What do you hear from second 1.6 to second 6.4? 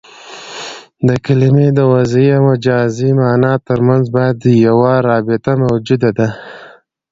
د وضعي او مجازي مانا ترمنځ باید یوه رابطه موجوده يي.